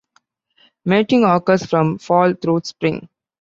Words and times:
Mating 0.83 1.25
occurs 1.25 1.63
from 1.63 1.99
fall 1.99 2.33
through 2.33 2.61
spring. 2.63 3.07